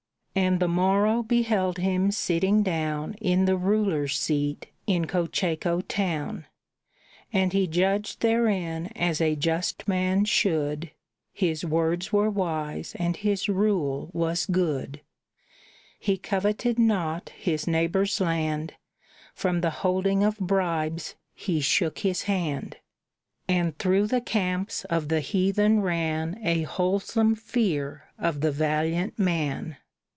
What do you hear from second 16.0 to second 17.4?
coveted not